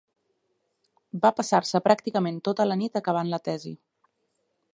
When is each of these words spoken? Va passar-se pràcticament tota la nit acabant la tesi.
Va 1.25 1.31
passar-se 1.41 1.83
pràcticament 1.89 2.41
tota 2.49 2.67
la 2.71 2.79
nit 2.81 3.01
acabant 3.05 3.31
la 3.35 3.43
tesi. 3.51 3.77